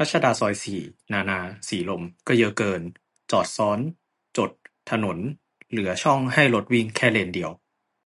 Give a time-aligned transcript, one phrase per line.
[0.00, 0.80] รัชดาซอยสี่
[1.12, 1.38] นานา
[1.68, 2.82] สีลม ก็เยอะเกิน
[3.30, 3.78] จอดซ้อน
[4.38, 4.50] จด
[4.90, 5.18] ถนน
[5.70, 7.50] เหลือช่องให้รถวิ่งแค่เลนเดียว